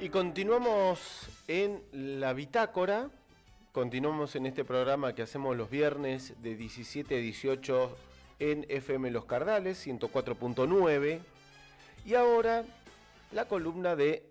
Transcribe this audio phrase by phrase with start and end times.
[0.00, 3.10] Y continuamos en la bitácora.
[3.70, 7.96] Continuamos en este programa que hacemos los viernes de 17 a 18
[8.38, 11.20] en FM Los Cardales, 104.9.
[12.06, 12.64] Y ahora
[13.32, 14.24] la columna de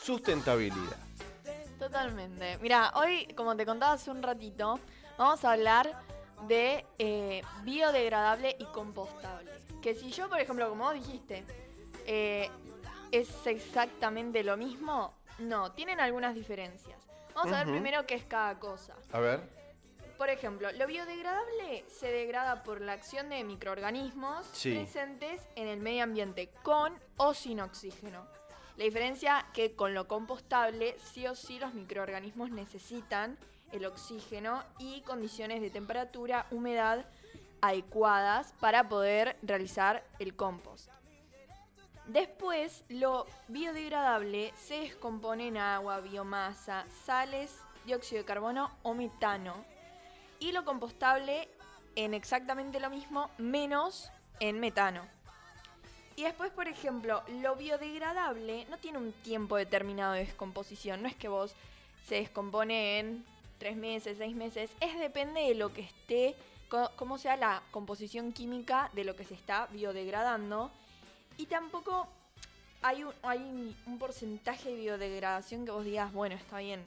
[0.00, 0.96] sustentabilidad.
[1.78, 2.56] Totalmente.
[2.62, 4.80] Mira, hoy, como te contaba hace un ratito,
[5.18, 6.00] vamos a hablar
[6.48, 9.52] de eh, biodegradable y compostable.
[9.82, 11.44] Que si yo, por ejemplo, como vos dijiste,
[12.06, 12.48] eh,
[13.12, 16.98] es exactamente lo mismo, no, tienen algunas diferencias.
[17.34, 18.94] Vamos a ver primero qué es cada cosa.
[19.12, 19.40] A ver.
[20.18, 24.72] Por ejemplo, lo biodegradable se degrada por la acción de microorganismos Sí.
[24.74, 28.26] presentes en el medio ambiente con o sin oxígeno.
[28.76, 33.38] La diferencia que con lo compostable, sí o sí los microorganismos necesitan
[33.72, 37.06] el oxígeno y condiciones de temperatura, humedad
[37.60, 40.90] adecuadas para poder realizar el compost.
[42.06, 49.64] Después, lo biodegradable se descompone en agua, biomasa, sales, dióxido de carbono o metano.
[50.40, 51.48] Y lo compostable
[51.94, 55.02] en exactamente lo mismo, menos en metano.
[56.16, 61.02] Y después, por ejemplo, lo biodegradable no tiene un tiempo determinado de descomposición.
[61.02, 61.54] No es que vos
[62.06, 63.24] se descompone en
[63.58, 64.70] tres meses, seis meses.
[64.80, 66.36] Es depende de lo que esté,
[66.96, 70.70] cómo sea la composición química de lo que se está biodegradando.
[71.42, 72.06] Y tampoco
[72.82, 76.84] hay un, porcentaje de biodegradación que vos digas, bueno, está bien.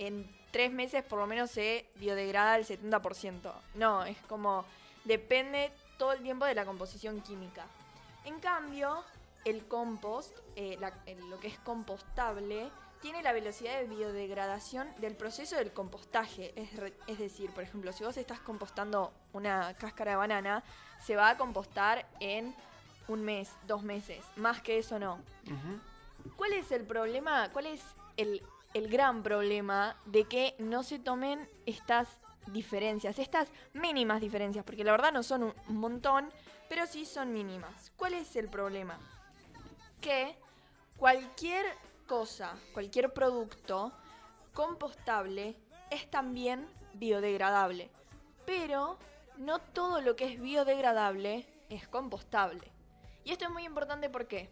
[0.00, 3.52] En tres meses por lo menos se biodegrada el 70%.
[3.76, 4.64] No, es como
[5.04, 7.64] depende todo el tiempo de la composición química.
[8.24, 9.04] En cambio,
[9.44, 10.76] el compost, eh,
[11.30, 12.68] lo que es compostable,
[13.00, 16.52] tiene la velocidad de biodegradación del proceso del compostaje.
[17.06, 20.64] Es decir, por ejemplo, si vos estás compostando una cáscara de banana,
[21.04, 22.52] se va a compostar en
[23.08, 24.24] un mes, dos meses.
[24.36, 25.18] Más que eso no.
[26.36, 27.50] ¿Cuál es el problema?
[27.52, 27.82] ¿Cuál es
[28.16, 28.42] el,
[28.74, 32.08] el gran problema de que no se tomen estas
[32.48, 34.64] diferencias, estas mínimas diferencias?
[34.64, 36.30] Porque la verdad no son un montón,
[36.68, 37.92] pero sí son mínimas.
[37.96, 38.98] ¿Cuál es el problema?
[40.00, 40.36] Que
[40.96, 41.66] cualquier
[42.06, 43.92] cosa, cualquier producto
[44.52, 45.56] compostable
[45.90, 47.90] es también biodegradable.
[48.46, 48.98] Pero
[49.38, 52.70] no todo lo que es biodegradable es compostable.
[53.26, 54.48] Y esto es muy importante ¿por qué?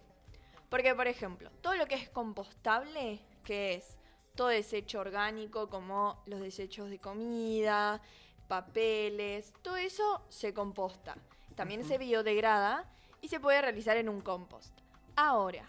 [0.68, 3.96] Porque, por ejemplo, todo lo que es compostable, que es
[4.34, 8.02] todo desecho orgánico, como los desechos de comida,
[8.48, 11.16] papeles, todo eso se composta.
[11.54, 12.90] También se biodegrada
[13.20, 14.76] y se puede realizar en un compost.
[15.14, 15.68] Ahora,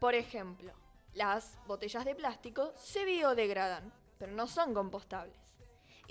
[0.00, 0.72] por ejemplo,
[1.14, 5.38] las botellas de plástico se biodegradan, pero no son compostables.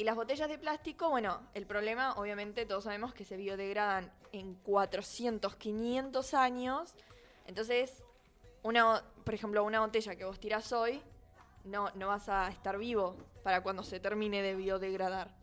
[0.01, 4.55] Y las botellas de plástico, bueno, el problema, obviamente, todos sabemos que se biodegradan en
[4.55, 6.95] 400, 500 años.
[7.45, 8.01] Entonces,
[8.63, 11.03] una, por ejemplo, una botella que vos tirás hoy,
[11.65, 15.35] no, no vas a estar vivo para cuando se termine de biodegradar.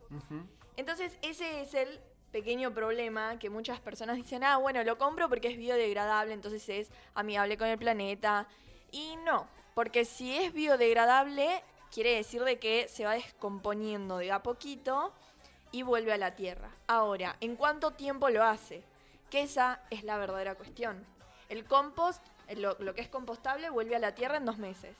[0.75, 2.01] Entonces, ese es el
[2.33, 6.91] pequeño problema que muchas personas dicen, ah, bueno, lo compro porque es biodegradable, entonces es
[7.13, 8.45] amigable con el planeta.
[8.91, 14.43] Y no, porque si es biodegradable, quiere decir de que se va descomponiendo de a
[14.43, 15.13] poquito
[15.71, 16.69] y vuelve a la tierra.
[16.87, 18.83] Ahora, ¿en cuánto tiempo lo hace?
[19.29, 21.05] Que esa es la verdadera cuestión.
[21.49, 22.23] El compost,
[22.55, 24.95] lo, lo que es compostable, vuelve a la tierra en dos meses.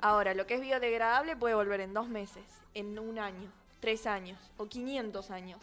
[0.00, 2.44] Ahora, lo que es biodegradable puede volver en dos meses,
[2.74, 3.50] en un año,
[3.80, 5.60] tres años o 500 años.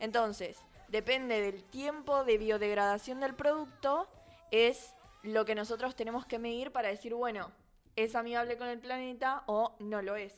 [0.00, 0.58] Entonces,
[0.88, 4.08] depende del tiempo de biodegradación del producto,
[4.50, 7.50] es lo que nosotros tenemos que medir para decir, bueno,
[7.96, 10.32] ¿es amigable con el planeta o no lo es?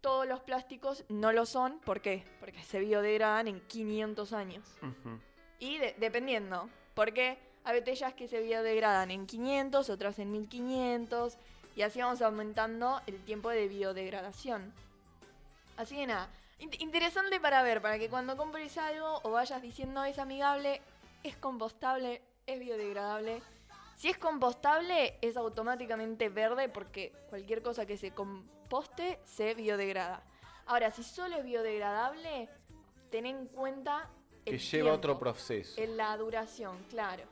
[0.00, 2.24] Todos los plásticos no lo son, ¿por qué?
[2.40, 4.64] Porque se biodegradan en 500 años.
[5.58, 11.38] Y de- dependiendo, porque hay botellas que se biodegradan en 500, otras en 1500,
[11.74, 14.72] y así vamos aumentando el tiempo de biodegradación.
[15.76, 16.28] Así que nada,
[16.58, 20.82] in- interesante para ver, para que cuando compres algo o vayas diciendo es amigable,
[21.22, 23.40] es compostable, es biodegradable.
[23.96, 30.22] Si es compostable, es automáticamente verde porque cualquier cosa que se composte se biodegrada.
[30.66, 32.48] Ahora, si solo es biodegradable,
[33.10, 34.10] ten en cuenta
[34.44, 35.80] el Que lleva otro proceso.
[35.80, 37.22] en la duración, claro.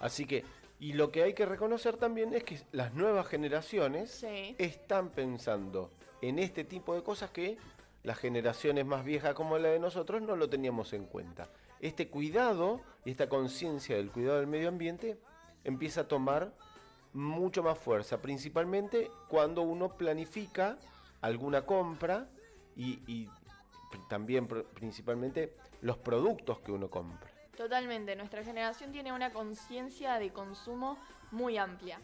[0.00, 0.44] Así que,
[0.80, 4.54] y lo que hay que reconocer también es que las nuevas generaciones Sí.
[4.58, 5.90] están pensando
[6.22, 7.58] en este tipo de cosas que
[8.04, 11.48] las generaciones más viejas como la de nosotros no lo teníamos en cuenta.
[11.80, 15.18] Este cuidado y esta conciencia del cuidado del medio ambiente
[15.64, 16.52] empieza a tomar
[17.12, 20.76] mucho más fuerza, principalmente cuando uno planifica
[21.20, 22.28] alguna compra
[22.76, 23.28] y,
[24.08, 27.30] también pr- principalmente los productos que uno compra.
[27.56, 30.96] Totalmente, nuestra generación tiene una conciencia de consumo
[31.32, 32.00] muy amplia.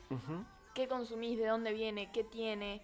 [0.73, 2.83] Qué consumís, de dónde viene, qué tiene.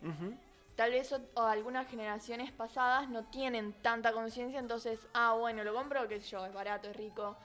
[0.76, 5.74] Tal vez o- o algunas generaciones pasadas no tienen tanta conciencia, entonces, ah, bueno, lo
[5.74, 7.36] compro, qué sé yo, es barato, es rico.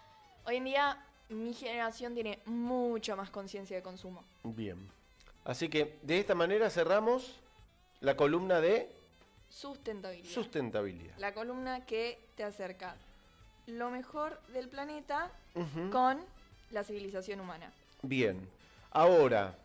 [0.46, 4.24] Hoy en día mi generación tiene mucha más conciencia de consumo.
[4.44, 4.78] Bien.
[5.44, 7.40] Así que de esta manera cerramos
[8.02, 8.90] la columna de
[9.50, 10.30] Sustentabilidad.
[10.34, 11.18] sustentabilidad.
[11.18, 12.96] la columna que te acerca
[13.68, 15.32] lo mejor del planeta
[15.92, 16.20] con
[16.72, 17.72] la civilización humana.
[18.02, 18.48] Bien.
[18.92, 19.56] Ahora,